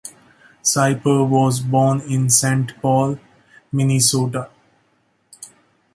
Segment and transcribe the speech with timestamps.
[0.63, 3.19] Sieber was born in Saint Paul,
[3.71, 4.49] Minnesota.